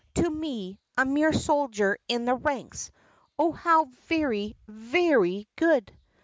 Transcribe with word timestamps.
To 0.15 0.27
me— 0.27 0.79
a 0.97 1.05
mere 1.05 1.31
soldier 1.31 1.99
in 2.07 2.25
the 2.25 2.33
ranks. 2.33 2.89
Oh, 3.37 3.51
how 3.51 3.85
very, 4.07 4.55
very 4.67 5.47
good!" 5.57 5.95